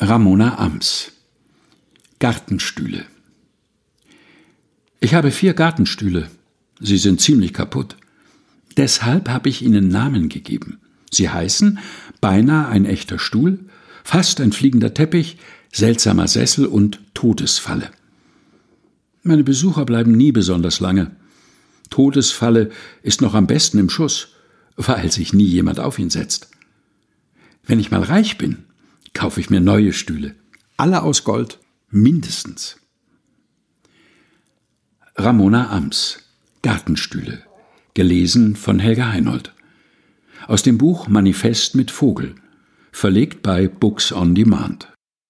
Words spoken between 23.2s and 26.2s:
noch am besten im Schuss, weil sich nie jemand auf ihn